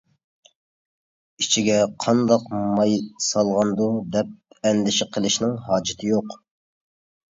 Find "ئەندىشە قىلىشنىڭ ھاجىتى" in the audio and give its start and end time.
4.71-6.11